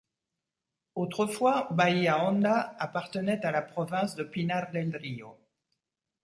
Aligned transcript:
Autrefois 0.95 1.67
Bahía 1.69 2.17
Honda 2.25 2.71
appartenait 2.79 3.45
à 3.45 3.51
la 3.51 3.61
province 3.61 4.15
de 4.15 4.23
Pinar 4.23 4.71
del 4.71 4.91
Río. 4.97 5.37